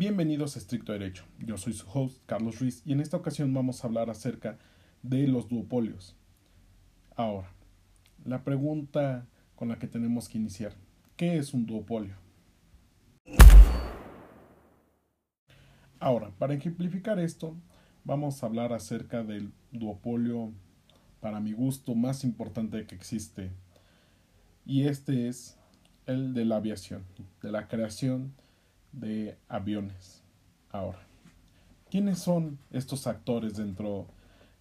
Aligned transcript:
Bienvenidos 0.00 0.56
a 0.56 0.60
Estricto 0.60 0.92
Derecho. 0.92 1.26
Yo 1.40 1.58
soy 1.58 1.74
su 1.74 1.86
host, 1.86 2.22
Carlos 2.24 2.58
Ruiz, 2.58 2.80
y 2.86 2.92
en 2.92 3.00
esta 3.00 3.18
ocasión 3.18 3.52
vamos 3.52 3.84
a 3.84 3.86
hablar 3.86 4.08
acerca 4.08 4.56
de 5.02 5.28
los 5.28 5.46
duopolios. 5.50 6.16
Ahora, 7.16 7.52
la 8.24 8.42
pregunta 8.42 9.26
con 9.56 9.68
la 9.68 9.78
que 9.78 9.86
tenemos 9.86 10.30
que 10.30 10.38
iniciar. 10.38 10.72
¿Qué 11.18 11.36
es 11.36 11.52
un 11.52 11.66
duopolio? 11.66 12.14
Ahora, 15.98 16.30
para 16.38 16.54
ejemplificar 16.54 17.18
esto, 17.18 17.54
vamos 18.02 18.42
a 18.42 18.46
hablar 18.46 18.72
acerca 18.72 19.22
del 19.22 19.52
duopolio, 19.70 20.54
para 21.20 21.40
mi 21.40 21.52
gusto, 21.52 21.94
más 21.94 22.24
importante 22.24 22.86
que 22.86 22.94
existe. 22.94 23.50
Y 24.64 24.84
este 24.84 25.28
es 25.28 25.58
el 26.06 26.32
de 26.32 26.46
la 26.46 26.56
aviación, 26.56 27.04
de 27.42 27.52
la 27.52 27.68
creación 27.68 28.32
de 28.92 29.36
aviones. 29.48 30.22
Ahora, 30.70 30.98
¿quiénes 31.90 32.18
son 32.18 32.58
estos 32.70 33.06
actores 33.06 33.56
dentro 33.56 34.06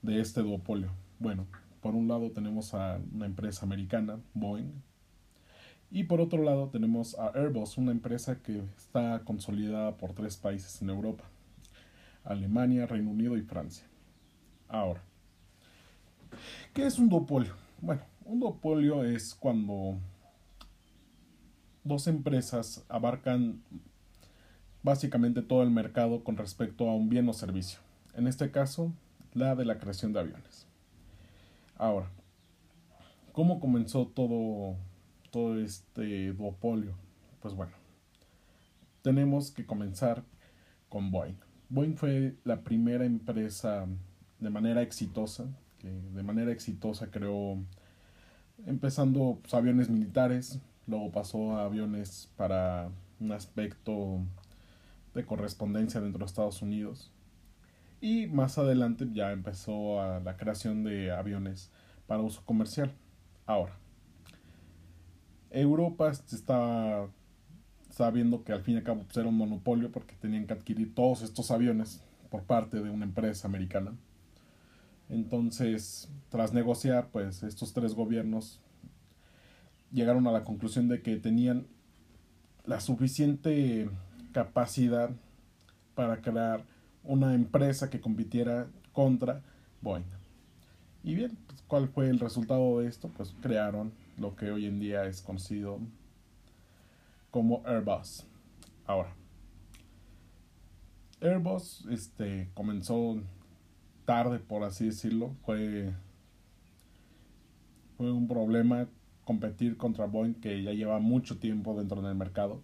de 0.01 0.21
este 0.21 0.41
duopolio? 0.41 0.91
Bueno, 1.19 1.45
por 1.81 1.95
un 1.95 2.07
lado 2.07 2.31
tenemos 2.31 2.73
a 2.73 2.99
una 3.13 3.25
empresa 3.25 3.65
americana, 3.65 4.19
Boeing, 4.33 4.71
y 5.91 6.03
por 6.03 6.21
otro 6.21 6.43
lado 6.43 6.69
tenemos 6.69 7.17
a 7.17 7.29
Airbus, 7.29 7.77
una 7.77 7.91
empresa 7.91 8.41
que 8.41 8.63
está 8.77 9.23
consolidada 9.23 9.97
por 9.97 10.13
tres 10.13 10.37
países 10.37 10.81
en 10.81 10.89
Europa, 10.89 11.23
Alemania, 12.23 12.85
Reino 12.85 13.09
Unido 13.09 13.37
y 13.37 13.41
Francia. 13.41 13.87
Ahora, 14.67 15.01
¿qué 16.73 16.85
es 16.85 16.99
un 16.99 17.09
duopolio? 17.09 17.53
Bueno, 17.81 18.01
un 18.25 18.39
duopolio 18.39 19.03
es 19.03 19.33
cuando 19.33 19.97
dos 21.83 22.05
empresas 22.05 22.85
abarcan 22.87 23.63
básicamente 24.83 25.41
todo 25.41 25.63
el 25.63 25.71
mercado 25.71 26.23
con 26.23 26.37
respecto 26.37 26.89
a 26.89 26.95
un 26.95 27.09
bien 27.09 27.27
o 27.29 27.33
servicio. 27.33 27.79
En 28.13 28.27
este 28.27 28.51
caso, 28.51 28.93
la 29.33 29.55
de 29.55 29.65
la 29.65 29.79
creación 29.79 30.13
de 30.13 30.19
aviones. 30.19 30.67
Ahora, 31.75 32.09
¿cómo 33.31 33.59
comenzó 33.59 34.07
todo, 34.07 34.75
todo 35.31 35.59
este 35.59 36.33
duopolio? 36.33 36.93
Pues 37.41 37.53
bueno, 37.53 37.73
tenemos 39.01 39.51
que 39.51 39.65
comenzar 39.65 40.23
con 40.89 41.11
Boeing. 41.11 41.37
Boeing 41.69 41.95
fue 41.95 42.35
la 42.43 42.61
primera 42.61 43.05
empresa 43.05 43.87
de 44.39 44.49
manera 44.49 44.81
exitosa, 44.81 45.45
que 45.77 45.89
de 45.89 46.23
manera 46.23 46.51
exitosa 46.51 47.11
creó, 47.11 47.57
empezando 48.65 49.39
pues, 49.41 49.53
aviones 49.53 49.89
militares, 49.89 50.59
luego 50.87 51.11
pasó 51.11 51.55
a 51.55 51.65
aviones 51.65 52.31
para 52.35 52.89
un 53.19 53.31
aspecto 53.31 54.21
de 55.13 55.25
correspondencia 55.25 56.01
dentro 56.01 56.19
de 56.19 56.25
Estados 56.25 56.61
Unidos. 56.61 57.11
Y 58.01 58.27
más 58.27 58.57
adelante 58.57 59.07
ya 59.11 59.31
empezó 59.31 60.01
a 60.01 60.19
la 60.19 60.37
creación 60.37 60.83
de 60.83 61.11
aviones 61.11 61.71
para 62.07 62.21
uso 62.21 62.43
comercial. 62.45 62.93
Ahora, 63.45 63.77
Europa 65.51 66.09
está, 66.09 67.09
sabiendo 67.89 68.43
que 68.43 68.53
al 68.53 68.61
fin 68.61 68.75
y 68.75 68.77
al 68.77 68.83
cabo 68.83 69.03
pues, 69.03 69.17
era 69.17 69.27
un 69.27 69.37
monopolio 69.37 69.91
porque 69.91 70.15
tenían 70.15 70.47
que 70.47 70.53
adquirir 70.53 70.93
todos 70.93 71.21
estos 71.21 71.51
aviones 71.51 72.03
por 72.29 72.43
parte 72.43 72.81
de 72.81 72.89
una 72.89 73.05
empresa 73.05 73.47
americana. 73.47 73.93
Entonces, 75.09 76.09
tras 76.29 76.53
negociar, 76.53 77.09
pues 77.11 77.41
estos 77.43 77.73
tres 77.73 77.95
gobiernos 77.95 78.61
llegaron 79.91 80.27
a 80.27 80.31
la 80.31 80.43
conclusión 80.43 80.87
de 80.87 81.01
que 81.01 81.17
tenían 81.17 81.67
la 82.65 82.79
suficiente 82.79 83.89
capacidad 84.39 85.09
para 85.95 86.21
crear 86.21 86.63
una 87.03 87.33
empresa 87.33 87.89
que 87.89 87.99
compitiera 87.99 88.67
contra 88.93 89.41
Boeing. 89.81 90.05
Y 91.03 91.13
bien, 91.13 91.37
pues, 91.45 91.61
¿cuál 91.67 91.89
fue 91.89 92.09
el 92.09 92.19
resultado 92.19 92.79
de 92.79 92.87
esto? 92.87 93.09
Pues 93.09 93.35
crearon 93.41 93.91
lo 94.17 94.37
que 94.37 94.49
hoy 94.49 94.65
en 94.65 94.79
día 94.79 95.03
es 95.03 95.21
conocido 95.21 95.79
como 97.31 97.61
Airbus. 97.65 98.25
Ahora, 98.85 99.13
Airbus 101.19 101.85
este, 101.91 102.49
comenzó 102.53 103.17
tarde, 104.05 104.39
por 104.39 104.63
así 104.63 104.85
decirlo. 104.85 105.35
Fue, 105.45 105.93
fue 107.97 108.09
un 108.09 108.25
problema 108.25 108.87
competir 109.25 109.75
contra 109.75 110.05
Boeing 110.05 110.35
que 110.35 110.63
ya 110.63 110.71
lleva 110.71 110.99
mucho 110.99 111.39
tiempo 111.39 111.77
dentro 111.77 112.01
del 112.01 112.15
mercado 112.15 112.61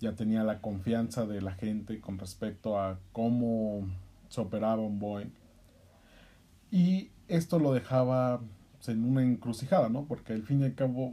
ya 0.00 0.14
tenía 0.14 0.44
la 0.44 0.60
confianza 0.60 1.26
de 1.26 1.40
la 1.40 1.52
gente 1.52 2.00
con 2.00 2.18
respecto 2.18 2.78
a 2.78 2.98
cómo 3.12 3.86
se 4.28 4.40
operaba 4.40 4.82
un 4.82 4.98
Boeing. 4.98 5.32
Y 6.70 7.10
esto 7.28 7.58
lo 7.58 7.72
dejaba 7.72 8.40
en 8.86 9.04
una 9.04 9.22
encrucijada, 9.22 9.88
¿no? 9.88 10.04
Porque 10.04 10.32
al 10.32 10.42
fin 10.42 10.60
y 10.60 10.64
al 10.64 10.74
cabo, 10.74 11.12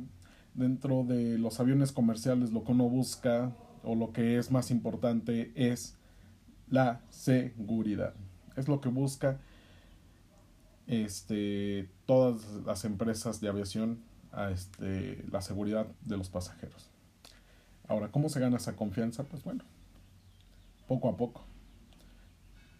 dentro 0.54 1.04
de 1.04 1.38
los 1.38 1.60
aviones 1.60 1.92
comerciales, 1.92 2.52
lo 2.52 2.64
que 2.64 2.72
uno 2.72 2.90
busca 2.90 3.52
o 3.84 3.96
lo 3.96 4.12
que 4.12 4.38
es 4.38 4.52
más 4.52 4.72
importante 4.72 5.52
es 5.56 5.98
la 6.70 7.02
seguridad. 7.10 8.14
Es 8.56 8.68
lo 8.68 8.82
que 8.82 8.90
busca 8.90 9.40
este, 10.88 11.90
todas 12.06 12.44
las 12.66 12.84
empresas 12.86 13.40
de 13.40 13.48
aviación, 13.48 14.00
este, 14.52 15.24
la 15.32 15.42
seguridad 15.42 15.88
de 16.06 16.18
los 16.18 16.30
pasajeros. 16.30 16.91
Ahora, 17.92 18.08
¿cómo 18.08 18.30
se 18.30 18.40
gana 18.40 18.56
esa 18.56 18.78
confianza? 18.78 19.26
Pues 19.26 19.44
bueno, 19.44 19.66
poco 20.88 21.10
a 21.10 21.18
poco. 21.18 21.44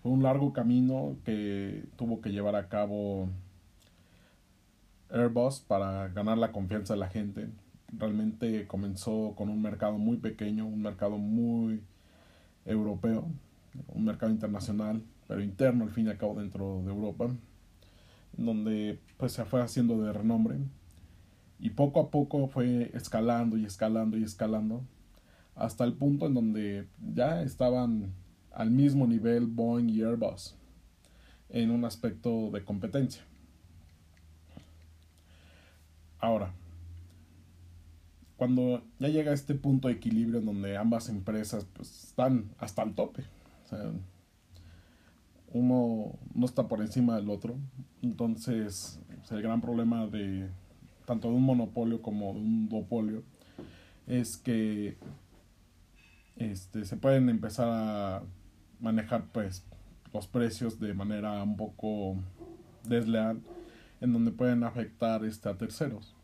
Fue 0.02 0.10
un 0.10 0.24
largo 0.24 0.54
camino 0.54 1.18
que 1.26 1.84
tuvo 1.98 2.22
que 2.22 2.30
llevar 2.30 2.56
a 2.56 2.70
cabo 2.70 3.28
Airbus 5.10 5.60
para 5.60 6.08
ganar 6.08 6.38
la 6.38 6.54
confianza 6.54 6.94
de 6.94 7.02
la 7.02 7.10
gente. 7.10 7.50
Realmente 7.90 8.68
comenzó 8.68 9.34
con 9.36 9.50
un 9.50 9.62
mercado 9.62 9.98
muy 9.98 10.16
pequeño, 10.16 10.66
un 10.66 10.82
mercado 10.82 11.18
muy 11.18 11.84
europeo, 12.64 13.28
un 13.90 14.06
mercado 14.06 14.32
internacional, 14.32 15.04
pero 15.28 15.44
interno 15.44 15.84
al 15.84 15.92
fin 15.92 16.08
y 16.08 16.10
al 16.10 16.18
cabo 16.18 16.36
dentro 16.36 16.84
de 16.84 16.90
Europa, 16.90 17.28
donde 18.38 18.98
pues 19.18 19.34
se 19.34 19.44
fue 19.44 19.62
haciendo 19.62 20.02
de 20.02 20.14
renombre 20.14 20.56
y 21.60 21.72
poco 21.72 22.00
a 22.00 22.10
poco 22.10 22.48
fue 22.48 22.92
escalando 22.94 23.58
y 23.58 23.66
escalando 23.66 24.18
y 24.18 24.24
escalando 24.24 24.86
hasta 25.56 25.84
el 25.84 25.94
punto 25.94 26.28
en 26.28 26.34
donde 26.34 26.88
ya 27.14 27.42
estaban 27.42 28.14
al 28.52 28.72
mismo 28.72 29.08
nivel 29.08 29.48
Boeing 29.48 29.90
y 29.90 30.02
Airbus 30.02 30.56
en 31.50 31.72
un 31.72 31.86
aspecto 31.86 32.50
de 32.52 32.64
competencia. 32.64 33.24
Ahora, 36.20 36.54
cuando 38.38 38.84
ya 39.00 39.08
llega 39.10 39.34
este 39.34 39.56
punto 39.56 39.88
de 39.88 39.96
equilibrio 39.96 40.40
en 40.40 40.46
donde 40.46 40.78
ambas 40.78 41.10
empresas 41.10 41.66
pues, 41.74 42.06
están 42.06 42.52
hasta 42.58 42.84
el 42.84 42.94
tope, 42.94 43.24
uno 45.54 46.14
no 46.34 46.46
está 46.46 46.68
por 46.68 46.82
encima 46.82 47.16
del 47.16 47.30
otro, 47.30 47.56
entonces 48.02 49.00
el 49.30 49.42
gran 49.42 49.62
problema 49.62 50.08
de 50.08 50.50
tanto 51.06 51.30
de 51.30 51.36
un 51.36 51.44
monopolio 51.44 52.02
como 52.02 52.34
de 52.34 52.40
un 52.40 52.70
duopolio 52.70 53.24
es 54.08 54.38
que 54.38 54.98
este, 56.42 56.86
se 56.86 56.98
pueden 56.98 57.30
empezar 57.30 57.68
a 57.70 58.24
manejar 58.80 59.26
pues 59.32 59.66
los 60.14 60.28
precios 60.28 60.80
de 60.80 60.94
manera 60.94 61.44
un 61.44 61.56
poco 61.56 62.18
desleal 62.84 63.40
en 64.02 64.14
donde 64.14 64.32
pueden 64.32 64.64
afectar 64.64 65.24
este, 65.24 65.50
a 65.50 65.58
terceros 65.58 66.16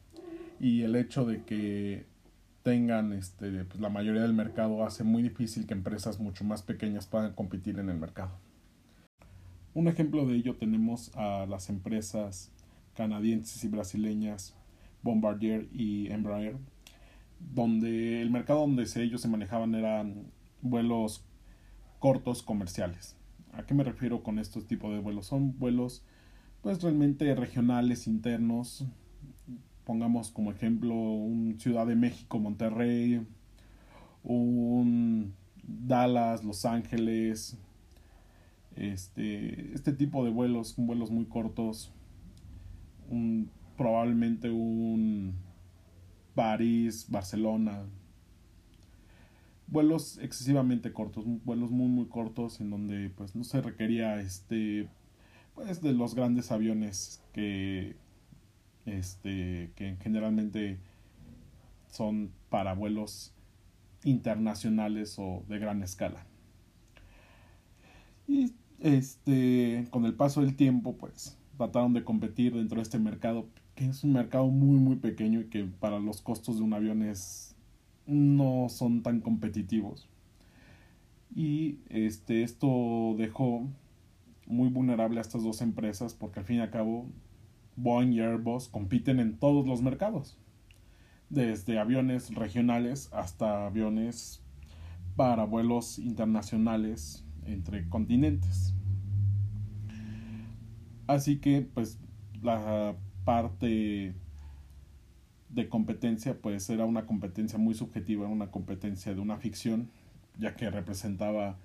y 0.59 0.81
el 0.81 0.95
hecho 0.95 1.25
de 1.25 1.44
que 1.44 2.06
tengan 2.63 3.13
este, 3.13 3.63
pues, 3.65 3.80
la 3.80 3.89
mayoría 3.89 4.24
del 4.24 4.33
mercado 4.33 4.83
hace 4.83 5.03
muy 5.03 5.21
difícil 5.24 5.65
que 5.68 5.74
empresas 5.74 6.19
mucho 6.19 6.44
más 6.44 6.63
pequeñas 6.63 7.07
puedan 7.07 7.33
competir 7.33 7.80
en 7.80 7.89
el 7.89 7.97
mercado. 7.97 8.31
Un 9.74 9.88
ejemplo 9.88 10.25
de 10.25 10.36
ello 10.36 10.56
tenemos 10.56 11.15
a 11.15 11.45
las 11.45 11.69
empresas 11.69 12.51
canadienses 12.95 13.63
y 13.63 13.68
brasileñas 13.68 14.56
Bombardier 15.03 15.68
y 15.71 16.12
Embraer, 16.12 16.57
donde 17.39 18.22
el 18.22 18.30
mercado 18.30 18.62
donde 18.62 18.88
ellos 18.95 19.22
se 19.22 19.28
manejaban 19.28 19.75
eran 19.75 20.31
vuelos 20.62 21.24
cortos 22.00 22.44
comerciales. 22.44 23.16
¿A 23.54 23.66
qué 23.66 23.74
me 23.74 23.84
refiero 23.84 24.24
con 24.24 24.39
estos 24.39 24.68
tipos 24.68 24.94
de 24.94 25.00
vuelos? 25.00 25.28
Son 25.28 25.57
vuelos 25.57 26.04
pues 26.62 26.81
realmente 26.81 27.34
regionales, 27.36 28.07
internos. 28.07 28.86
Pongamos 29.86 30.31
como 30.31 30.51
ejemplo 30.51 30.94
un 30.94 31.60
Ciudad 31.60 31.88
de 31.88 31.95
México, 31.95 32.39
Monterrey, 32.39 33.25
un 34.24 35.33
Dallas, 35.63 36.44
Los 36.44 36.66
Ángeles, 36.66 37.57
este, 38.75 39.74
este 39.74 39.94
tipo 39.94 40.24
de 40.24 40.31
vuelos, 40.31 40.75
vuelos 40.78 41.10
muy 41.10 41.25
cortos, 41.25 41.92
un, 43.10 43.50
probablemente 43.75 44.51
un 44.51 45.36
París, 46.38 47.07
Barcelona. 47.10 47.88
vuelos 49.66 50.19
excesivamente 50.19 50.94
cortos, 50.94 51.25
vuelos 51.44 51.72
muy 51.72 51.88
muy 51.88 52.06
cortos 52.06 52.62
en 52.62 52.69
donde 52.69 53.10
pues 53.10 53.36
no 53.36 53.44
se 53.44 53.60
requería 53.60 54.22
este 54.22 54.88
pues 55.56 55.81
de 55.81 55.94
los 55.94 56.13
grandes 56.13 56.51
aviones 56.51 57.24
que 57.34 57.95
este 58.86 59.72
que 59.75 59.98
generalmente 60.00 60.78
son 61.92 62.31
para 62.50 62.74
vuelos 62.74 63.33
internacionales 64.04 65.16
o 65.18 65.44
de 65.50 65.57
gran 65.57 65.81
escala. 65.81 66.24
Y 68.28 68.54
este 68.80 69.88
con 69.90 70.06
el 70.06 70.13
paso 70.13 70.42
del 70.42 70.56
tiempo 70.56 70.95
pues 70.98 71.36
trataron 71.57 71.94
de 71.94 72.04
competir 72.04 72.54
dentro 72.54 72.75
de 72.75 72.83
este 72.83 73.00
mercado 73.00 73.48
que 73.77 73.85
es 73.85 74.03
un 74.03 74.12
mercado 74.13 74.47
muy 74.47 74.79
muy 74.79 74.95
pequeño 74.95 75.39
y 75.39 75.45
que 75.45 75.63
para 75.63 76.00
los 76.00 76.19
costos 76.19 76.57
de 76.57 76.63
un 76.63 76.74
avión 76.74 77.03
es 77.03 77.56
no 78.07 78.69
son 78.69 79.03
tan 79.03 79.21
competitivos. 79.21 80.09
Y 81.35 81.77
este, 81.89 82.41
esto 82.41 83.13
dejó 83.18 83.68
muy 84.47 84.69
vulnerable 84.69 85.19
a 85.19 85.21
estas 85.21 85.44
dos 85.44 85.62
empresas 85.62 86.15
porque 86.15 86.39
al 86.39 86.45
fin 86.45 86.57
y 86.57 86.62
al 86.62 86.71
cabo 86.71 87.06
Boeing 87.75 88.13
y 88.13 88.19
Airbus 88.19 88.68
compiten 88.68 89.19
en 89.19 89.38
todos 89.38 89.68
los 89.68 89.83
mercados, 89.83 90.39
desde 91.30 91.77
aviones 91.77 92.33
regionales 92.33 93.13
hasta 93.13 93.68
aviones 93.68 94.41
para 95.15 95.44
vuelos 95.44 96.00
internacionales 96.00 97.23
entre 97.45 97.88
continentes. 97.89 98.73
Así 101.06 101.38
que 101.38 101.62
pues 101.62 102.00
la 102.41 102.95
parte 103.27 104.13
de 105.50 105.68
competencia, 105.68 106.39
pues 106.41 106.69
era 106.69 106.85
una 106.85 107.06
competencia 107.06 107.59
muy 107.59 107.74
subjetiva, 107.74 108.25
una 108.25 108.51
competencia 108.51 109.13
de 109.13 109.19
una 109.19 109.35
ficción, 109.35 109.89
ya 110.39 110.56
que 110.56 110.69
representaba, 110.69 111.57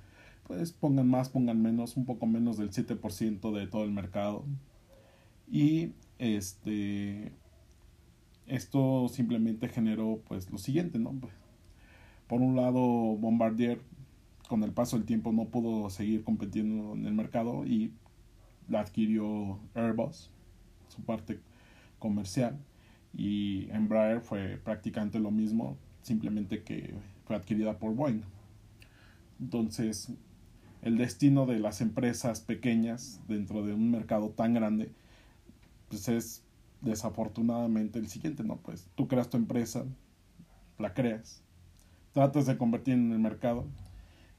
pues 0.43 0.73
pongan 0.73 1.09
más, 1.09 1.29
pongan 1.29 1.62
menos, 1.62 1.97
un 1.97 2.05
poco 2.05 2.26
menos 2.26 2.56
del 2.59 2.73
7% 2.73 3.53
de 3.53 3.69
todo 3.69 3.85
el 3.85 3.93
mercado. 3.93 4.44
Y 5.49 5.93
este 6.19 7.31
esto 8.49 9.06
simplemente 9.08 9.69
generó 9.69 10.20
pues 10.26 10.50
lo 10.50 10.58
siguiente, 10.58 10.99
¿no? 10.99 11.15
Por 12.26 12.41
un 12.41 12.56
lado, 12.56 12.81
Bombardier 12.81 13.81
con 14.49 14.65
el 14.65 14.73
paso 14.73 14.97
del 14.97 15.06
tiempo 15.06 15.31
no 15.31 15.44
pudo 15.44 15.91
seguir 15.91 16.25
compitiendo 16.25 16.94
en 16.94 17.06
el 17.06 17.15
mercado 17.15 17.65
y 17.65 17.93
la 18.69 18.81
adquirió 18.81 19.61
Airbus, 19.76 20.29
su 20.88 21.03
parte 21.03 21.38
comercial 22.03 22.59
y 23.15 23.71
Embraer 23.71 24.21
fue 24.21 24.61
prácticamente 24.63 25.21
lo 25.21 25.31
mismo, 25.31 25.77
simplemente 26.03 26.65
que 26.65 26.95
fue 27.25 27.37
adquirida 27.37 27.79
por 27.79 27.95
Boeing. 27.95 28.23
Entonces, 29.41 30.13
el 30.83 30.99
destino 30.99 31.47
de 31.47 31.61
las 31.61 31.81
empresas 31.81 32.41
pequeñas 32.41 33.21
dentro 33.29 33.65
de 33.65 33.73
un 33.73 33.93
mercado 33.93 34.31
tan 34.31 34.53
grande, 34.53 34.91
pues 35.89 36.09
es 36.09 36.45
desafortunadamente 36.81 38.01
el 38.01 38.09
siguiente, 38.09 38.43
¿no? 38.43 38.57
Pues 38.57 38.89
tú 38.97 39.07
creas 39.07 39.31
tu 39.31 39.37
empresa, 39.37 39.85
la 40.79 40.93
creas, 40.93 41.45
tratas 42.13 42.47
de 42.47 42.59
convertir 42.59 42.95
en 42.95 43.13
el 43.13 43.21
mercado 43.21 43.65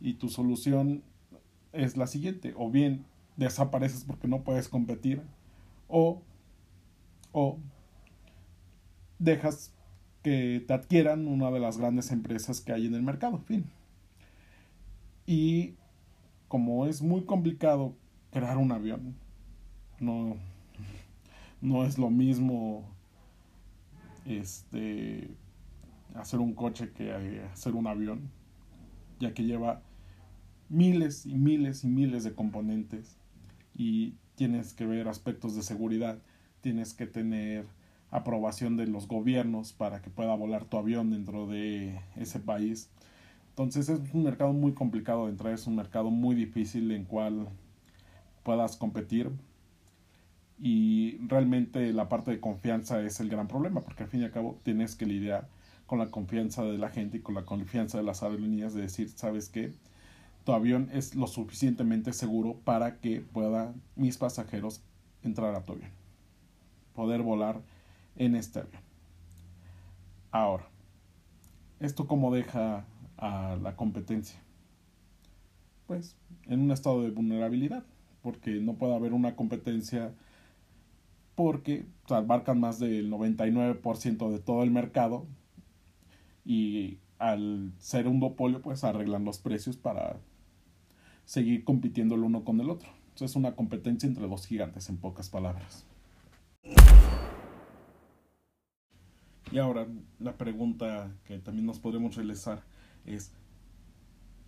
y 0.01 0.15
tu 0.15 0.27
solución 0.27 1.01
es 1.71 1.95
la 1.95 2.07
siguiente, 2.07 2.53
o 2.57 2.69
bien 2.69 3.05
desapareces 3.37 4.03
porque 4.03 4.27
no 4.27 4.43
puedes 4.43 4.67
competir, 4.67 5.21
o, 5.87 6.21
o 7.33 7.59
dejas 9.19 9.73
que 10.21 10.63
te 10.65 10.73
adquieran 10.73 11.27
una 11.27 11.51
de 11.51 11.59
las 11.59 11.77
grandes 11.77 12.11
empresas 12.11 12.61
que 12.61 12.71
hay 12.71 12.85
en 12.87 12.95
el 12.95 13.03
mercado. 13.03 13.39
Fin. 13.39 13.65
Y 15.25 15.75
como 16.47 16.85
es 16.85 17.01
muy 17.01 17.25
complicado 17.25 17.95
crear 18.31 18.57
un 18.57 18.71
avión, 18.71 19.15
no, 19.99 20.37
no 21.61 21.85
es 21.85 21.97
lo 21.97 22.09
mismo 22.09 22.85
este 24.25 25.35
hacer 26.15 26.39
un 26.39 26.53
coche 26.53 26.91
que 26.91 27.11
hacer 27.51 27.73
un 27.73 27.87
avión, 27.87 28.29
ya 29.19 29.33
que 29.33 29.43
lleva 29.43 29.81
miles 30.69 31.25
y 31.25 31.35
miles 31.35 31.83
y 31.83 31.87
miles 31.87 32.23
de 32.23 32.33
componentes 32.33 33.17
y 33.75 34.15
tienes 34.35 34.73
que 34.73 34.85
ver 34.85 35.07
aspectos 35.07 35.55
de 35.55 35.63
seguridad, 35.63 36.19
tienes 36.63 36.95
que 36.95 37.05
tener 37.05 37.67
aprobación 38.09 38.77
de 38.77 38.87
los 38.87 39.07
gobiernos 39.07 39.73
para 39.73 40.01
que 40.01 40.09
pueda 40.09 40.33
volar 40.33 40.65
tu 40.65 40.77
avión 40.77 41.11
dentro 41.11 41.45
de 41.45 41.99
ese 42.15 42.39
país. 42.39 42.89
Entonces 43.49 43.89
es 43.89 43.99
un 44.13 44.23
mercado 44.23 44.53
muy 44.53 44.73
complicado 44.73 45.25
de 45.25 45.31
entrar, 45.31 45.53
es 45.53 45.67
un 45.67 45.75
mercado 45.75 46.09
muy 46.09 46.35
difícil 46.35 46.89
en 46.91 47.05
cual 47.05 47.49
puedas 48.43 48.77
competir. 48.77 49.29
Y 50.59 51.17
realmente 51.27 51.91
la 51.93 52.09
parte 52.09 52.31
de 52.31 52.39
confianza 52.39 53.01
es 53.01 53.19
el 53.19 53.29
gran 53.29 53.47
problema 53.47 53.81
porque 53.81 54.03
al 54.03 54.09
fin 54.09 54.21
y 54.21 54.23
al 54.23 54.31
cabo 54.31 54.59
tienes 54.63 54.95
que 54.95 55.05
lidiar 55.05 55.47
con 55.85 55.99
la 55.99 56.09
confianza 56.09 56.63
de 56.63 56.77
la 56.77 56.89
gente 56.89 57.17
y 57.17 57.19
con 57.19 57.35
la 57.35 57.45
confianza 57.45 57.97
de 57.97 58.03
las 58.03 58.23
aerolíneas 58.23 58.73
de 58.73 58.81
decir, 58.81 59.09
sabes 59.09 59.49
que 59.49 59.73
tu 60.45 60.53
avión 60.53 60.89
es 60.93 61.15
lo 61.15 61.27
suficientemente 61.27 62.13
seguro 62.13 62.57
para 62.63 62.99
que 62.99 63.21
puedan 63.21 63.81
mis 63.95 64.17
pasajeros 64.17 64.81
entrar 65.23 65.55
a 65.55 65.63
tu 65.63 65.73
avión, 65.73 65.89
poder 66.93 67.21
volar 67.21 67.61
en 68.15 68.35
este 68.35 68.59
avión. 68.59 68.81
Ahora, 70.31 70.67
¿esto 71.79 72.07
cómo 72.07 72.33
deja 72.33 72.85
a 73.17 73.57
la 73.61 73.75
competencia? 73.75 74.39
Pues 75.87 76.15
en 76.47 76.61
un 76.61 76.71
estado 76.71 77.03
de 77.03 77.11
vulnerabilidad, 77.11 77.83
porque 78.21 78.55
no 78.55 78.75
puede 78.75 78.95
haber 78.95 79.13
una 79.13 79.35
competencia 79.35 80.13
porque 81.35 81.85
abarcan 82.09 82.59
más 82.59 82.79
del 82.79 83.11
99% 83.11 84.31
de 84.31 84.39
todo 84.39 84.63
el 84.63 84.71
mercado 84.71 85.25
y 86.45 86.99
al 87.19 87.73
ser 87.79 88.07
un 88.07 88.19
duopolio 88.19 88.61
pues 88.61 88.83
arreglan 88.83 89.25
los 89.25 89.39
precios 89.39 89.77
para 89.77 90.17
seguir 91.25 91.63
compitiendo 91.63 92.15
el 92.15 92.23
uno 92.23 92.43
con 92.43 92.59
el 92.59 92.69
otro. 92.69 92.89
Entonces 93.09 93.31
es 93.31 93.35
una 93.35 93.55
competencia 93.55 94.07
entre 94.07 94.27
dos 94.27 94.45
gigantes 94.45 94.89
en 94.89 94.97
pocas 94.97 95.29
palabras. 95.29 95.85
Y 99.53 99.59
ahora 99.59 99.87
la 100.17 100.35
pregunta 100.35 101.15
que 101.25 101.37
también 101.37 101.67
nos 101.67 101.77
podremos 101.77 102.15
realizar 102.15 102.63
es, 103.05 103.31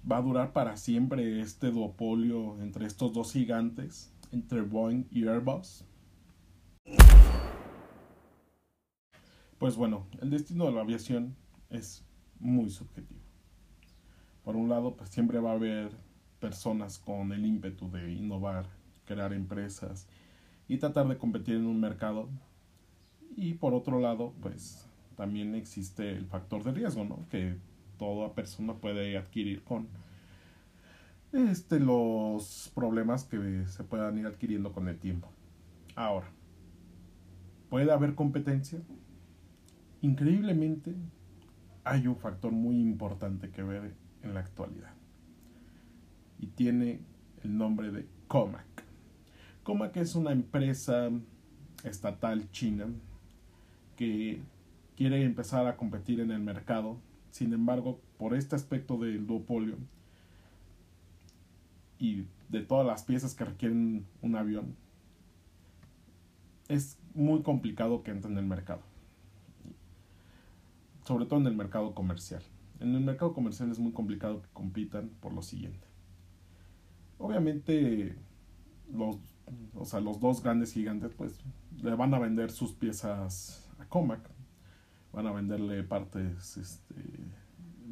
¿va 0.10 0.18
a 0.18 0.22
durar 0.24 0.52
para 0.52 0.78
siempre 0.78 1.42
este 1.42 1.70
duopolio 1.70 2.60
entre 2.60 2.88
estos 2.88 3.14
dos 3.14 3.32
gigantes, 3.32 4.12
entre 4.32 4.62
Boeing 4.62 5.06
y 5.12 5.28
Airbus? 5.28 5.86
Pues 9.60 9.76
bueno, 9.76 10.08
el 10.22 10.32
destino 10.32 10.66
de 10.66 10.72
la 10.72 10.82
aviación 10.82 11.36
es 11.70 12.04
muy 12.40 12.72
subjetivo. 12.72 13.22
Por 14.44 14.56
un 14.56 14.70
lado, 14.70 14.96
pues 14.96 15.12
siempre 15.12 15.40
va 15.40 15.52
a 15.52 15.56
haber 15.56 15.92
personas 16.40 16.98
con 16.98 17.32
el 17.32 17.46
ímpetu 17.46 17.92
de 17.92 18.12
innovar, 18.12 18.66
crear 19.06 19.34
empresas 19.34 20.08
y 20.68 20.78
tratar 20.78 21.08
de 21.08 21.18
competir 21.18 21.56
en 21.56 21.68
un 21.68 21.80
mercado. 21.80 22.30
Y 23.36 23.56
por 23.56 23.74
otro 23.74 24.00
lado, 24.00 24.34
pues 24.42 24.88
también 25.16 25.56
existe 25.56 26.12
el 26.12 26.26
factor 26.26 26.64
de 26.64 26.72
riesgo, 26.72 27.04
¿no? 27.04 27.28
Que 27.30 27.58
toda 27.98 28.34
persona 28.34 28.76
puede 28.76 29.18
adquirir 29.18 29.64
con 29.64 29.88
este, 31.32 31.80
los 31.80 32.72
problemas 32.74 33.26
que 33.26 33.66
se 33.68 33.84
puedan 33.84 34.18
ir 34.18 34.26
adquiriendo 34.26 34.72
con 34.72 34.88
el 34.88 34.98
tiempo. 34.98 35.30
Ahora, 35.96 36.28
¿puede 37.70 37.92
haber 37.92 38.16
competencia? 38.16 38.80
Increíblemente, 40.02 40.96
hay 41.84 42.08
un 42.08 42.18
factor 42.18 42.52
muy 42.52 42.80
importante 42.80 43.50
que 43.50 43.64
ver 43.64 43.94
en 44.24 44.34
la 44.34 44.42
actualidad. 44.42 44.94
Y 46.40 46.48
tiene 46.48 47.00
el 47.44 47.58
nombre 47.58 47.92
de 47.92 48.08
Comac. 48.28 48.75
Comac 49.66 49.98
es 49.98 50.14
una 50.14 50.32
empresa 50.32 51.10
estatal 51.84 52.52
china 52.52 52.86
que 53.98 54.40
quiere 54.96 55.26
empezar 55.26 55.66
a 55.66 55.76
competir 55.76 56.20
en 56.20 56.30
el 56.30 56.40
mercado. 56.40 57.00
Sin 57.32 57.52
embargo, 57.52 58.00
por 58.20 58.36
este 58.36 58.56
aspecto 58.56 58.96
del 59.00 59.26
duopolio 59.26 59.78
y 61.98 62.26
de 62.50 62.62
todas 62.62 62.86
las 62.86 63.04
piezas 63.06 63.34
que 63.34 63.44
requieren 63.44 64.06
un 64.22 64.36
avión, 64.36 64.76
es 66.68 67.00
muy 67.16 67.42
complicado 67.42 68.04
que 68.04 68.12
entre 68.12 68.32
en 68.32 68.38
el 68.38 68.46
mercado. 68.46 68.82
Sobre 71.06 71.26
todo 71.26 71.40
en 71.40 71.48
el 71.48 71.56
mercado 71.56 71.96
comercial. 71.96 72.44
En 72.80 72.94
el 72.94 73.02
mercado 73.02 73.34
comercial 73.34 73.72
es 73.72 73.80
muy 73.80 73.94
complicado 73.94 74.44
que 74.44 74.50
compitan 74.54 75.10
por 75.22 75.34
lo 75.34 75.42
siguiente. 75.42 75.88
Obviamente, 77.18 78.16
los, 78.94 79.18
o 79.74 79.86
sea, 79.86 80.00
los 80.00 80.20
dos 80.20 80.42
grandes 80.42 80.74
gigantes, 80.74 81.14
pues, 81.16 81.40
le 81.82 81.96
van 81.96 82.14
a 82.14 82.20
vender 82.20 82.52
sus 82.52 82.74
piezas 82.74 83.70
a 83.80 83.86
Comac 83.86 84.36
van 85.16 85.28
a 85.28 85.32
venderle 85.32 85.82
partes 85.84 86.58
este, 86.58 86.96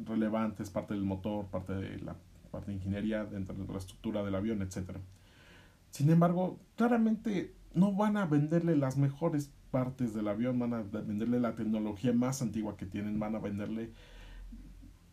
relevante, 0.04 0.62
es 0.62 0.70
parte 0.70 0.92
del 0.92 1.04
motor, 1.04 1.46
parte 1.46 1.72
de 1.72 1.98
la 2.00 2.16
parte 2.50 2.70
de 2.70 2.76
ingeniería 2.76 3.24
dentro 3.24 3.54
de 3.54 3.72
la 3.72 3.78
estructura 3.78 4.22
del 4.22 4.34
avión, 4.34 4.62
etc. 4.62 4.98
Sin 5.90 6.10
embargo, 6.10 6.60
claramente 6.76 7.52
no 7.74 7.92
van 7.92 8.16
a 8.16 8.26
venderle 8.26 8.76
las 8.76 8.96
mejores 8.96 9.50
partes 9.72 10.14
del 10.14 10.28
avión, 10.28 10.58
van 10.58 10.74
a 10.74 10.82
venderle 10.82 11.40
la 11.40 11.56
tecnología 11.56 12.12
más 12.12 12.42
antigua 12.42 12.76
que 12.76 12.86
tienen, 12.86 13.18
van 13.18 13.34
a 13.34 13.40
venderle 13.40 13.90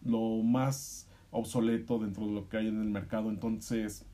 lo 0.04 0.44
más 0.44 1.08
obsoleto 1.32 1.98
dentro 1.98 2.28
de 2.28 2.34
lo 2.34 2.50
que 2.50 2.58
hay 2.58 2.68
en 2.68 2.80
el 2.80 2.90
mercado. 2.90 3.30
Entonces, 3.30 4.06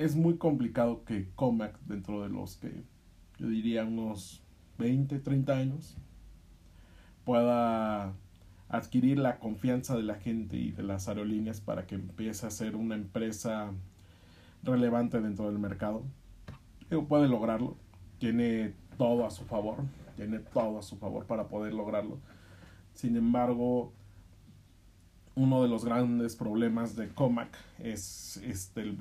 es 0.00 0.16
muy 0.16 0.38
complicado 0.38 1.04
que 1.04 1.28
Comac, 1.34 1.78
dentro 1.82 2.22
de 2.22 2.30
los 2.30 2.56
que 2.56 2.84
yo 3.38 3.48
diría 3.48 3.84
unos 3.84 4.42
20, 4.78 5.18
30 5.18 5.52
años, 5.52 5.98
pueda 7.24 8.14
adquirir 8.70 9.18
la 9.18 9.38
confianza 9.38 9.94
de 9.96 10.02
la 10.02 10.14
gente 10.14 10.56
y 10.56 10.72
de 10.72 10.84
las 10.84 11.06
aerolíneas 11.06 11.60
para 11.60 11.86
que 11.86 11.96
empiece 11.96 12.46
a 12.46 12.50
ser 12.50 12.76
una 12.76 12.94
empresa 12.94 13.72
relevante 14.62 15.20
dentro 15.20 15.50
del 15.50 15.58
mercado. 15.58 16.02
puede 17.06 17.28
lograrlo, 17.28 17.76
tiene 18.18 18.72
todo 18.96 19.26
a 19.26 19.30
su 19.30 19.44
favor, 19.44 19.84
tiene 20.16 20.38
todo 20.38 20.78
a 20.78 20.82
su 20.82 20.96
favor 20.96 21.26
para 21.26 21.48
poder 21.48 21.74
lograrlo. 21.74 22.18
Sin 22.94 23.16
embargo, 23.16 23.92
uno 25.34 25.62
de 25.62 25.68
los 25.68 25.84
grandes 25.84 26.36
problemas 26.36 26.96
de 26.96 27.08
Comac 27.08 27.54
es 27.78 28.38
este 28.38 28.94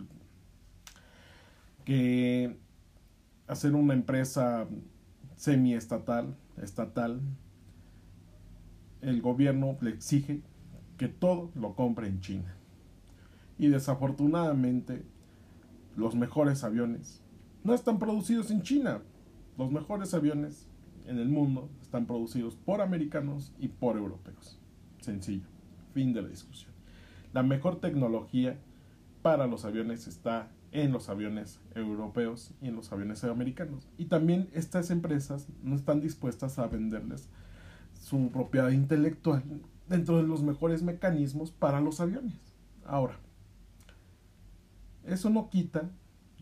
que 1.90 2.56
hacer 3.48 3.74
una 3.74 3.96
empresa 3.96 4.68
semi-estatal, 5.38 6.36
estatal, 6.62 7.20
el 9.02 9.24
gobierno 9.24 9.76
le 9.82 9.90
exige 9.90 10.44
que 10.98 11.08
todo 11.08 11.50
lo 11.56 11.74
compre 11.74 12.06
en 12.06 12.22
China. 12.22 12.54
Y 13.58 13.70
desafortunadamente, 13.70 15.04
los 15.96 16.14
mejores 16.14 16.64
aviones 16.64 17.24
no 17.64 17.74
están 17.74 17.98
producidos 17.98 18.52
en 18.52 18.62
China. 18.62 19.02
Los 19.58 19.72
mejores 19.72 20.14
aviones 20.14 20.68
en 21.08 21.18
el 21.18 21.30
mundo 21.30 21.72
están 21.82 22.06
producidos 22.06 22.56
por 22.56 22.82
americanos 22.82 23.52
y 23.58 23.68
por 23.68 23.98
europeos. 23.98 24.60
Sencillo. 25.00 25.48
Fin 25.96 26.14
de 26.14 26.22
la 26.22 26.28
discusión. 26.28 26.72
La 27.34 27.42
mejor 27.42 27.80
tecnología 27.80 28.60
para 29.24 29.48
los 29.48 29.66
aviones 29.66 30.06
está 30.06 30.52
en 30.72 30.92
los 30.92 31.10
aviones 31.10 31.60
europeos 31.76 32.54
y 32.62 32.68
en 32.68 32.76
los 32.76 32.92
aviones 32.92 33.24
americanos. 33.24 33.88
Y 33.98 34.06
también 34.06 34.50
estas 34.54 34.92
empresas 34.92 35.48
no 35.64 35.76
están 35.76 36.02
dispuestas 36.02 36.60
a 36.60 36.68
venderles 36.68 37.28
su 38.00 38.30
propiedad 38.32 38.70
intelectual 38.70 39.44
dentro 39.88 40.18
de 40.18 40.24
los 40.24 40.44
mejores 40.44 40.84
mecanismos 40.84 41.52
para 41.52 41.82
los 41.82 42.00
aviones. 42.00 42.36
Ahora, 42.86 43.18
eso 45.06 45.30
no 45.30 45.50
quita 45.50 45.90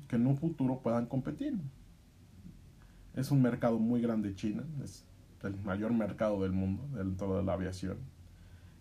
que 0.08 0.18
en 0.18 0.28
un 0.28 0.38
futuro 0.38 0.80
puedan 0.82 1.06
competir. 1.06 1.58
Es 3.16 3.32
un 3.32 3.42
mercado 3.42 3.80
muy 3.80 4.02
grande 4.02 4.36
China, 4.36 4.64
es 4.84 5.06
el 5.44 5.56
mayor 5.64 5.94
mercado 5.94 6.42
del 6.44 6.52
mundo 6.52 6.88
dentro 6.96 7.38
de 7.38 7.44
la 7.44 7.54
aviación 7.54 7.98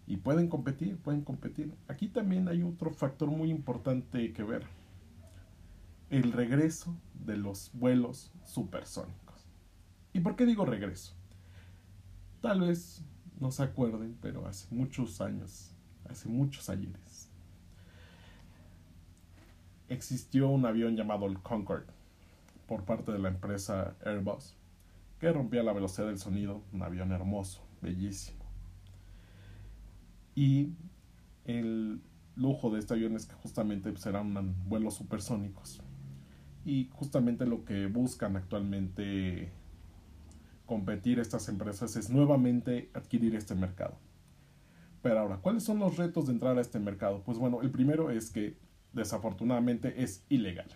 y 0.06 0.18
pueden 0.18 0.48
competir, 0.48 0.96
pueden 0.98 1.22
competir. 1.22 1.72
Aquí 1.88 2.08
también 2.08 2.48
hay 2.48 2.62
otro 2.62 2.90
factor 2.90 3.28
muy 3.28 3.50
importante 3.50 4.32
que 4.32 4.42
ver. 4.42 4.64
El 6.10 6.32
regreso 6.32 6.96
de 7.14 7.36
los 7.36 7.70
vuelos 7.74 8.32
supersónicos. 8.44 9.48
¿Y 10.12 10.20
por 10.20 10.36
qué 10.36 10.46
digo 10.46 10.64
regreso? 10.64 11.14
Tal 12.40 12.60
vez 12.60 13.04
no 13.40 13.50
se 13.50 13.64
acuerden, 13.64 14.16
pero 14.20 14.46
hace 14.46 14.72
muchos 14.74 15.20
años, 15.20 15.74
hace 16.08 16.28
muchos 16.28 16.68
ayeres, 16.68 17.28
existió 19.88 20.48
un 20.48 20.64
avión 20.64 20.96
llamado 20.96 21.26
el 21.26 21.40
Concorde 21.40 21.92
por 22.66 22.84
parte 22.84 23.12
de 23.12 23.18
la 23.18 23.28
empresa 23.28 23.96
Airbus 24.04 24.54
que 25.20 25.32
rompía 25.32 25.62
la 25.62 25.72
velocidad 25.72 26.08
del 26.08 26.18
sonido, 26.18 26.62
un 26.72 26.82
avión 26.82 27.12
hermoso, 27.12 27.64
bellísimo 27.80 28.46
y 30.36 30.74
el 31.46 32.00
lujo 32.36 32.70
de 32.70 32.78
este 32.78 32.94
avión 32.94 33.16
es 33.16 33.26
que 33.26 33.34
justamente 33.36 33.90
pues, 33.90 34.06
vuelos 34.68 34.94
supersónicos. 34.94 35.80
Y 36.66 36.90
justamente 36.92 37.46
lo 37.46 37.64
que 37.64 37.86
buscan 37.86 38.36
actualmente 38.36 39.52
competir 40.66 41.20
estas 41.20 41.48
empresas 41.48 41.94
es 41.94 42.10
nuevamente 42.10 42.90
adquirir 42.92 43.36
este 43.36 43.54
mercado. 43.54 43.94
Pero 45.00 45.20
ahora, 45.20 45.36
¿cuáles 45.36 45.62
son 45.62 45.78
los 45.78 45.96
retos 45.96 46.26
de 46.26 46.32
entrar 46.32 46.58
a 46.58 46.60
este 46.60 46.80
mercado? 46.80 47.22
Pues 47.24 47.38
bueno, 47.38 47.62
el 47.62 47.70
primero 47.70 48.10
es 48.10 48.30
que 48.30 48.56
desafortunadamente 48.92 50.02
es 50.02 50.24
ilegal. 50.28 50.66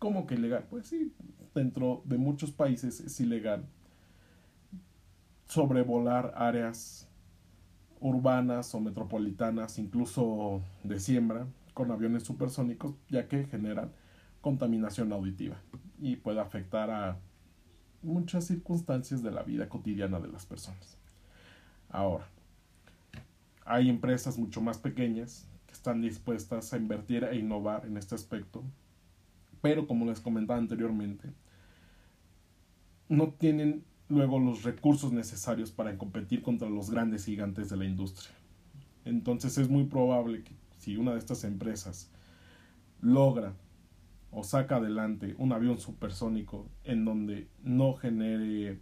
¿Cómo 0.00 0.26
que 0.26 0.34
ilegal? 0.34 0.66
Pues 0.68 0.88
sí, 0.88 1.14
dentro 1.54 2.02
de 2.04 2.18
muchos 2.18 2.50
países 2.50 2.98
es 2.98 3.20
ilegal 3.20 3.64
sobrevolar 5.46 6.34
áreas 6.36 7.08
urbanas 8.00 8.74
o 8.74 8.80
metropolitanas, 8.80 9.78
incluso 9.78 10.62
de 10.82 10.98
siembra, 10.98 11.46
con 11.74 11.92
aviones 11.92 12.24
supersónicos, 12.24 12.96
ya 13.08 13.28
que 13.28 13.46
generan 13.46 13.92
contaminación 14.40 15.12
auditiva 15.12 15.56
y 16.00 16.16
puede 16.16 16.40
afectar 16.40 16.90
a 16.90 17.18
muchas 18.02 18.46
circunstancias 18.46 19.22
de 19.22 19.30
la 19.30 19.42
vida 19.42 19.68
cotidiana 19.68 20.20
de 20.20 20.28
las 20.28 20.46
personas. 20.46 20.96
Ahora, 21.88 22.26
hay 23.64 23.88
empresas 23.88 24.38
mucho 24.38 24.60
más 24.60 24.78
pequeñas 24.78 25.46
que 25.66 25.72
están 25.72 26.00
dispuestas 26.00 26.72
a 26.72 26.76
invertir 26.76 27.24
e 27.24 27.36
innovar 27.36 27.86
en 27.86 27.96
este 27.96 28.14
aspecto, 28.14 28.62
pero 29.60 29.86
como 29.86 30.06
les 30.06 30.20
comentaba 30.20 30.58
anteriormente, 30.58 31.30
no 33.08 33.30
tienen 33.30 33.84
luego 34.08 34.38
los 34.38 34.62
recursos 34.62 35.12
necesarios 35.12 35.70
para 35.70 35.98
competir 35.98 36.42
contra 36.42 36.68
los 36.68 36.90
grandes 36.90 37.24
gigantes 37.24 37.68
de 37.68 37.76
la 37.76 37.84
industria. 37.84 38.34
Entonces 39.04 39.58
es 39.58 39.68
muy 39.68 39.84
probable 39.84 40.44
que 40.44 40.52
si 40.78 40.96
una 40.96 41.12
de 41.12 41.18
estas 41.18 41.44
empresas 41.44 42.10
logra 43.00 43.54
o 44.30 44.44
saca 44.44 44.76
adelante 44.76 45.34
un 45.38 45.52
avión 45.52 45.78
supersónico 45.78 46.68
en 46.84 47.04
donde 47.04 47.48
no 47.62 47.94
genere 47.94 48.80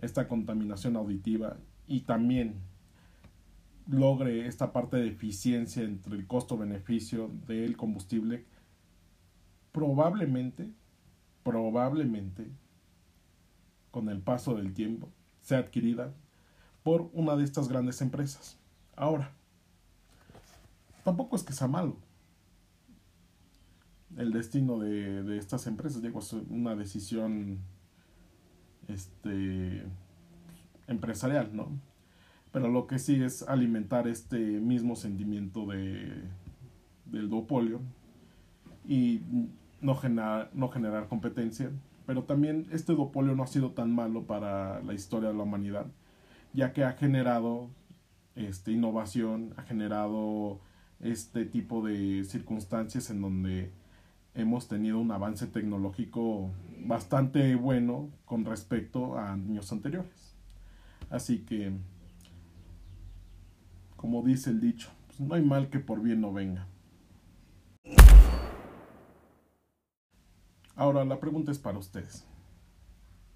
esta 0.00 0.28
contaminación 0.28 0.96
auditiva 0.96 1.56
y 1.86 2.00
también 2.00 2.56
logre 3.88 4.46
esta 4.46 4.72
parte 4.72 4.98
de 4.98 5.08
eficiencia 5.08 5.82
entre 5.82 6.14
el 6.14 6.26
costo-beneficio 6.26 7.30
del 7.46 7.76
combustible, 7.76 8.44
probablemente, 9.72 10.70
probablemente 11.42 12.50
con 13.90 14.08
el 14.10 14.20
paso 14.20 14.54
del 14.54 14.74
tiempo, 14.74 15.08
sea 15.40 15.58
adquirida 15.58 16.12
por 16.82 17.08
una 17.12 17.36
de 17.36 17.44
estas 17.44 17.68
grandes 17.68 18.02
empresas. 18.02 18.58
Ahora, 18.94 19.32
tampoco 21.04 21.36
es 21.36 21.42
que 21.42 21.52
sea 21.52 21.68
malo. 21.68 21.96
El 24.16 24.32
destino 24.32 24.78
de, 24.78 25.36
estas 25.38 25.66
empresas, 25.66 26.02
digo, 26.02 26.20
es 26.20 26.32
una 26.32 26.74
decisión 26.74 27.58
este, 28.88 29.84
empresarial, 30.86 31.54
¿no? 31.54 31.68
Pero 32.52 32.68
lo 32.68 32.86
que 32.86 32.98
sí 32.98 33.22
es 33.22 33.42
alimentar 33.42 34.08
este 34.08 34.38
mismo 34.38 34.96
sentimiento 34.96 35.66
de, 35.66 36.22
del 37.04 37.28
duopolio 37.28 37.80
y 38.86 39.20
no 39.80 39.94
generar, 39.94 40.50
no 40.54 40.68
generar 40.68 41.08
competencia 41.08 41.70
pero 42.08 42.24
también 42.24 42.66
este 42.72 42.94
duopolio 42.94 43.34
no 43.34 43.42
ha 43.42 43.46
sido 43.46 43.72
tan 43.72 43.94
malo 43.94 44.22
para 44.22 44.80
la 44.82 44.94
historia 44.94 45.28
de 45.28 45.34
la 45.34 45.42
humanidad, 45.42 45.84
ya 46.54 46.72
que 46.72 46.82
ha 46.82 46.92
generado 46.92 47.68
este, 48.34 48.72
innovación, 48.72 49.52
ha 49.58 49.62
generado 49.64 50.58
este 51.00 51.44
tipo 51.44 51.86
de 51.86 52.24
circunstancias 52.24 53.10
en 53.10 53.20
donde 53.20 53.72
hemos 54.38 54.68
tenido 54.68 55.00
un 55.00 55.10
avance 55.10 55.48
tecnológico 55.48 56.50
bastante 56.84 57.56
bueno 57.56 58.08
con 58.24 58.44
respecto 58.44 59.18
a 59.18 59.32
años 59.32 59.72
anteriores. 59.72 60.36
Así 61.10 61.40
que, 61.40 61.72
como 63.96 64.22
dice 64.22 64.50
el 64.50 64.60
dicho, 64.60 64.90
pues 65.08 65.20
no 65.20 65.34
hay 65.34 65.42
mal 65.42 65.70
que 65.70 65.80
por 65.80 66.00
bien 66.00 66.20
no 66.20 66.32
venga. 66.32 66.68
Ahora 70.76 71.04
la 71.04 71.18
pregunta 71.18 71.50
es 71.50 71.58
para 71.58 71.78
ustedes. 71.78 72.24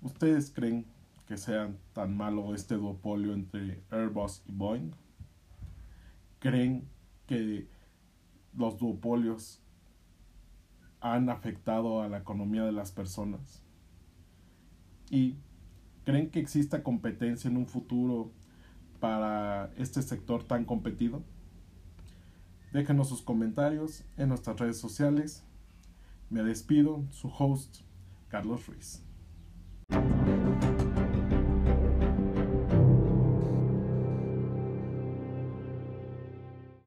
¿Ustedes 0.00 0.52
creen 0.52 0.86
que 1.26 1.36
sea 1.36 1.74
tan 1.92 2.16
malo 2.16 2.54
este 2.54 2.76
duopolio 2.76 3.32
entre 3.32 3.82
Airbus 3.90 4.42
y 4.46 4.52
Boeing? 4.52 4.92
¿Creen 6.38 6.88
que 7.26 7.66
los 8.54 8.78
duopolios 8.78 9.62
han 11.02 11.28
afectado 11.28 12.00
a 12.00 12.08
la 12.08 12.18
economía 12.18 12.64
de 12.64 12.72
las 12.72 12.92
personas? 12.92 13.62
¿Y 15.10 15.36
creen 16.04 16.30
que 16.30 16.40
exista 16.40 16.82
competencia 16.82 17.50
en 17.50 17.56
un 17.56 17.66
futuro 17.66 18.32
para 19.02 19.72
este 19.78 20.00
sector 20.00 20.44
tan 20.44 20.64
competido. 20.64 21.24
Déjenos 22.72 23.08
sus 23.08 23.20
comentarios 23.20 24.04
en 24.16 24.28
nuestras 24.28 24.60
redes 24.60 24.78
sociales. 24.78 25.44
Me 26.30 26.44
despido, 26.44 27.04
su 27.10 27.26
host, 27.28 27.80
Carlos 28.28 28.64
Ruiz. 28.68 29.02